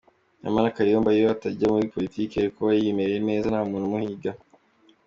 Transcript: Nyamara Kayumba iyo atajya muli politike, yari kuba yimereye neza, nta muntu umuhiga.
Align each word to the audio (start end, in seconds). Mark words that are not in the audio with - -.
Nyamara 0.41 0.75
Kayumba 0.75 1.09
iyo 1.17 1.27
atajya 1.35 1.65
muli 1.73 1.91
politike, 1.95 2.33
yari 2.37 2.51
kuba 2.55 2.71
yimereye 2.79 3.19
neza, 3.29 3.47
nta 3.49 3.61
muntu 3.69 3.85
umuhiga. 3.87 4.31